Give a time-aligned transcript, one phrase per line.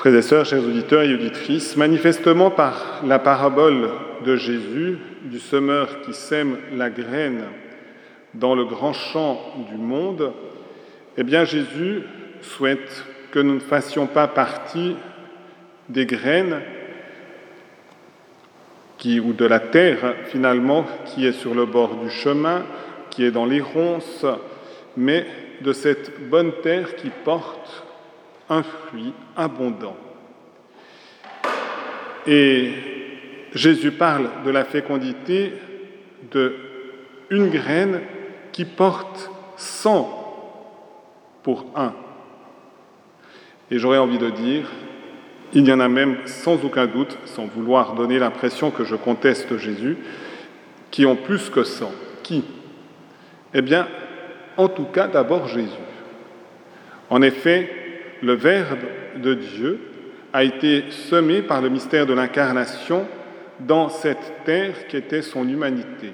[0.00, 3.90] Frères et sœurs, chers auditeurs et auditrices, manifestement par la parabole
[4.24, 7.42] de Jésus, du semeur qui sème la graine
[8.32, 9.38] dans le grand champ
[9.70, 10.32] du monde,
[11.18, 12.00] eh bien Jésus
[12.40, 14.96] souhaite que nous ne fassions pas partie
[15.90, 16.62] des graines
[18.96, 22.62] qui, ou de la terre finalement qui est sur le bord du chemin,
[23.10, 24.24] qui est dans les ronces,
[24.96, 25.26] mais
[25.60, 27.84] de cette bonne terre qui porte
[28.50, 29.96] un fruit abondant.
[32.26, 32.72] Et
[33.54, 35.54] Jésus parle de la fécondité
[36.30, 36.56] de
[37.30, 38.00] une graine
[38.52, 40.16] qui porte 100
[41.42, 41.94] pour un.
[43.70, 44.66] Et j'aurais envie de dire,
[45.52, 49.56] il y en a même sans aucun doute, sans vouloir donner l'impression que je conteste
[49.58, 49.96] Jésus,
[50.90, 51.90] qui ont plus que 100.
[52.24, 52.44] Qui?
[53.54, 53.86] Eh bien,
[54.56, 55.70] en tout cas, d'abord Jésus.
[57.08, 57.79] En effet,
[58.22, 58.80] le Verbe
[59.22, 59.80] de Dieu
[60.32, 63.06] a été semé par le mystère de l'incarnation
[63.60, 66.12] dans cette terre qui était son humanité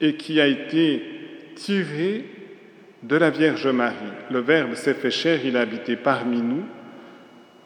[0.00, 1.02] et qui a été
[1.56, 2.24] tiré
[3.02, 3.94] de la Vierge Marie.
[4.30, 6.64] Le Verbe s'est fait chair, il a habité parmi nous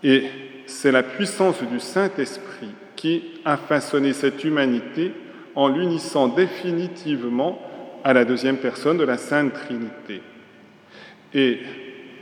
[0.03, 0.25] et
[0.67, 5.13] c'est la puissance du Saint-Esprit qui a façonné cette humanité
[5.55, 7.61] en l'unissant définitivement
[8.05, 10.23] à la deuxième personne de la Sainte Trinité.
[11.35, 11.59] Et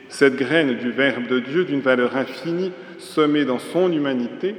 [0.09, 4.55] cette graine du Verbe de Dieu d'une valeur infinie, semée dans son humanité,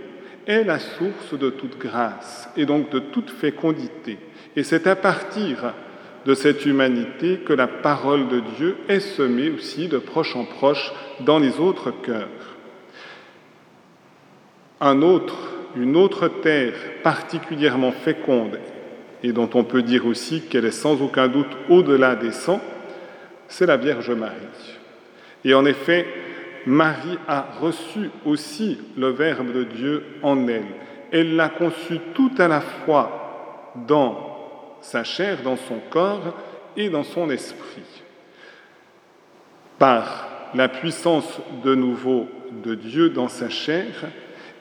[0.46, 4.18] est la source de toute grâce et donc de toute fécondité.
[4.56, 5.74] Et c'est à partir
[6.26, 10.92] de cette humanité que la parole de Dieu est semée aussi de proche en proche
[11.22, 12.28] dans les autres cœurs.
[14.82, 15.38] Un autre,
[15.76, 18.60] une autre terre particulièrement féconde
[19.24, 22.62] et dont on peut dire aussi qu'elle est sans aucun doute au-delà des sangs,
[23.48, 24.77] c'est la Vierge Marie.
[25.48, 26.06] Et en effet,
[26.66, 30.66] Marie a reçu aussi le Verbe de Dieu en elle.
[31.10, 36.36] Elle l'a conçu tout à la fois dans sa chair, dans son corps
[36.76, 38.04] et dans son esprit.
[39.80, 42.28] Par la puissance de nouveau
[42.66, 43.86] de Dieu dans sa chair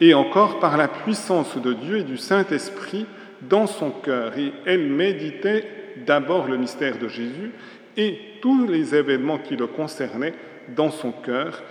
[0.01, 3.07] et encore par la puissance de Dieu et du Saint-Esprit
[3.43, 4.39] dans son cœur.
[4.39, 5.65] Et elle méditait
[6.07, 7.51] d'abord le mystère de Jésus
[7.97, 10.35] et tous les événements qui le concernaient
[10.75, 11.63] dans son cœur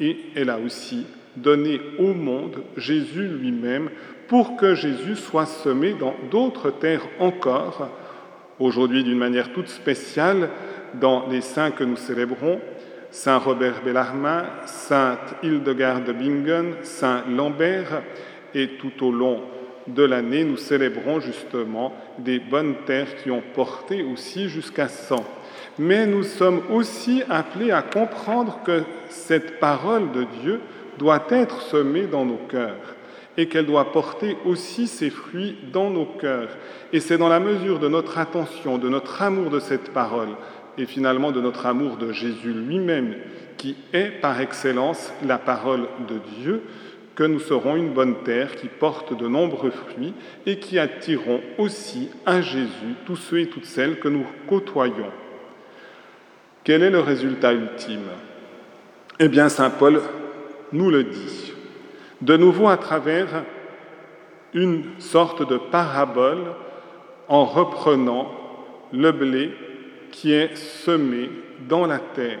[0.00, 3.90] et elle a aussi donné au monde Jésus lui-même
[4.28, 7.88] pour que Jésus soit semé dans d'autres terres encore,
[8.58, 10.48] aujourd'hui d'une manière toute spéciale
[10.94, 12.60] dans les saints que nous célébrons,
[13.10, 18.02] Saint Robert Bellarmin, Sainte Hildegarde de Bingen, Saint Lambert,
[18.54, 19.42] et tout au long
[19.86, 25.24] de l'année, nous célébrons justement des bonnes terres qui ont porté aussi jusqu'à 100
[25.78, 30.60] mais nous sommes aussi appelés à comprendre que cette parole de Dieu
[30.98, 32.96] doit être semée dans nos cœurs
[33.38, 36.50] et qu'elle doit porter aussi ses fruits dans nos cœurs.
[36.92, 40.28] Et c'est dans la mesure de notre attention, de notre amour de cette parole
[40.76, 43.14] et finalement de notre amour de Jésus lui-même,
[43.56, 46.62] qui est par excellence la parole de Dieu,
[47.14, 50.14] que nous serons une bonne terre qui porte de nombreux fruits
[50.46, 55.10] et qui attireront aussi à Jésus tous ceux et toutes celles que nous côtoyons.
[56.64, 58.08] Quel est le résultat ultime?
[59.18, 60.00] Eh bien, Saint Paul
[60.72, 61.52] nous le dit,
[62.22, 63.44] de nouveau à travers
[64.54, 66.44] une sorte de parabole
[67.28, 68.32] en reprenant
[68.92, 69.52] le blé
[70.10, 71.30] qui est semé
[71.68, 72.38] dans la terre.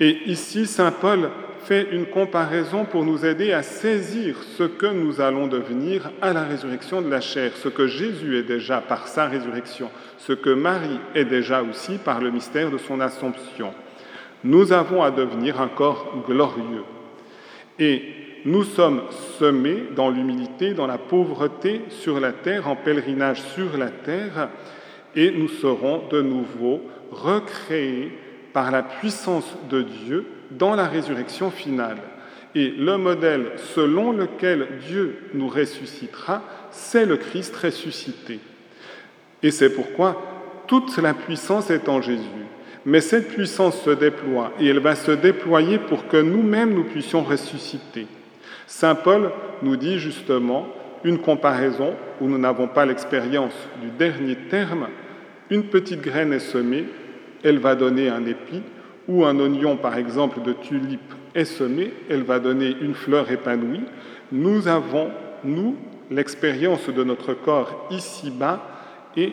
[0.00, 1.30] Et ici, Saint Paul
[1.62, 6.44] fait une comparaison pour nous aider à saisir ce que nous allons devenir à la
[6.44, 11.00] résurrection de la chair, ce que Jésus est déjà par sa résurrection, ce que Marie
[11.14, 13.72] est déjà aussi par le mystère de son Assomption.
[14.44, 16.84] Nous avons à devenir un corps glorieux.
[17.78, 18.02] Et
[18.44, 19.02] nous sommes
[19.38, 24.48] semés dans l'humilité, dans la pauvreté sur la terre, en pèlerinage sur la terre,
[25.16, 28.12] et nous serons de nouveau recréés
[28.52, 31.98] par la puissance de Dieu dans la résurrection finale.
[32.54, 38.40] Et le modèle selon lequel Dieu nous ressuscitera, c'est le Christ ressuscité.
[39.42, 40.22] Et c'est pourquoi
[40.66, 42.24] toute la puissance est en Jésus.
[42.86, 47.22] Mais cette puissance se déploie et elle va se déployer pour que nous-mêmes nous puissions
[47.22, 48.06] ressusciter.
[48.66, 49.30] Saint Paul
[49.62, 50.68] nous dit justement
[51.04, 54.88] une comparaison où nous n'avons pas l'expérience du dernier terme.
[55.50, 56.86] Une petite graine est semée,
[57.42, 58.62] elle va donner un épi,
[59.08, 63.84] ou un oignon, par exemple, de tulipe est semé, elle va donner une fleur épanouie.
[64.30, 65.10] Nous avons,
[65.44, 65.76] nous,
[66.10, 68.60] l'expérience de notre corps ici-bas
[69.16, 69.32] et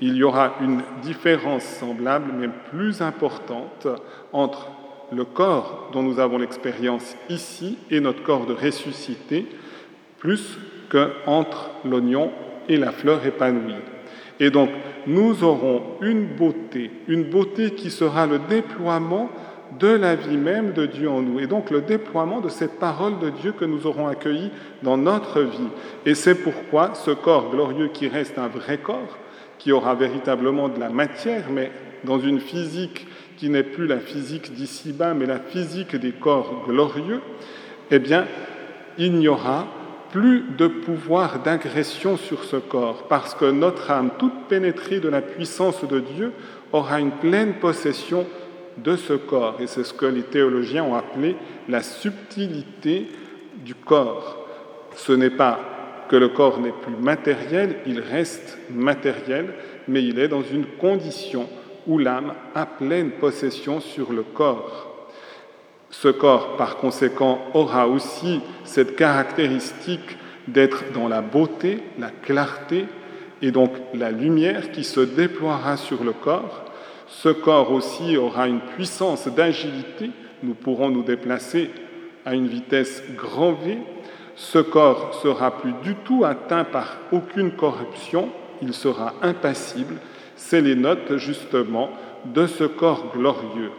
[0.00, 3.86] il y aura une différence semblable, mais plus importante,
[4.32, 4.68] entre
[5.12, 9.46] le corps dont nous avons l'expérience ici et notre corps de ressuscité,
[10.18, 10.58] plus
[10.90, 12.32] qu'entre l'oignon
[12.68, 13.74] et la fleur épanouie.
[14.40, 14.70] Et donc,
[15.06, 19.30] nous aurons une beauté, une beauté qui sera le déploiement
[19.78, 23.18] de la vie même de Dieu en nous, et donc le déploiement de cette parole
[23.18, 24.50] de Dieu que nous aurons accueillie
[24.82, 25.68] dans notre vie.
[26.06, 29.18] Et c'est pourquoi ce corps glorieux qui reste un vrai corps,
[29.58, 31.72] qui aura véritablement de la matière, mais
[32.04, 37.20] dans une physique qui n'est plus la physique d'ici-bas, mais la physique des corps glorieux,
[37.90, 38.26] eh bien,
[38.98, 39.66] il n'y aura
[40.14, 45.20] plus de pouvoir d'agression sur ce corps, parce que notre âme, toute pénétrée de la
[45.20, 46.30] puissance de Dieu,
[46.70, 48.24] aura une pleine possession
[48.78, 49.56] de ce corps.
[49.58, 51.34] Et c'est ce que les théologiens ont appelé
[51.68, 53.08] la subtilité
[53.64, 54.46] du corps.
[54.94, 55.58] Ce n'est pas
[56.08, 59.52] que le corps n'est plus matériel, il reste matériel,
[59.88, 61.48] mais il est dans une condition
[61.88, 64.93] où l'âme a pleine possession sur le corps.
[66.00, 70.18] Ce corps, par conséquent, aura aussi cette caractéristique
[70.48, 72.86] d'être dans la beauté, la clarté
[73.40, 76.64] et donc la lumière qui se déploiera sur le corps.
[77.06, 80.10] Ce corps aussi aura une puissance d'agilité.
[80.42, 81.70] Nous pourrons nous déplacer
[82.26, 83.78] à une vitesse grand V.
[84.34, 88.30] Ce corps sera plus du tout atteint par aucune corruption.
[88.60, 89.94] Il sera impassible.
[90.34, 91.90] C'est les notes justement
[92.26, 93.70] de ce corps glorieux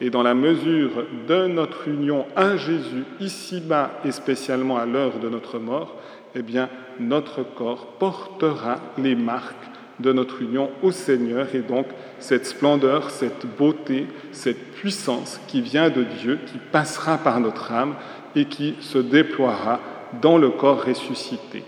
[0.00, 5.28] et dans la mesure de notre union à Jésus ici-bas et spécialement à l'heure de
[5.28, 5.96] notre mort,
[6.34, 6.68] eh bien
[6.98, 9.54] notre corps portera les marques
[10.00, 11.86] de notre union au Seigneur et donc
[12.18, 17.94] cette splendeur, cette beauté, cette puissance qui vient de Dieu, qui passera par notre âme
[18.34, 19.80] et qui se déploiera
[20.20, 21.62] dans le corps ressuscité.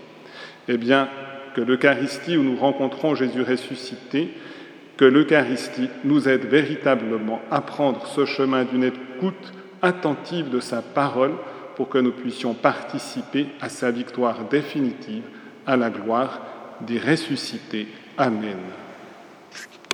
[0.67, 1.09] Eh bien,
[1.55, 4.33] que l'Eucharistie où nous rencontrons Jésus ressuscité
[4.97, 11.33] que l'Eucharistie nous aide véritablement à prendre ce chemin d'une écoute attentive de sa parole
[11.75, 15.23] pour que nous puissions participer à sa victoire définitive,
[15.67, 16.41] à la gloire
[16.81, 17.87] des ressuscités.
[18.17, 18.84] Amen.